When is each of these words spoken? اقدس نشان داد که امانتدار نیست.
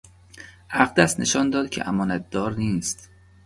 اقدس 0.71 1.19
نشان 1.19 1.49
داد 1.49 1.69
که 1.69 1.87
امانتدار 1.89 2.53
نیست. 2.55 3.09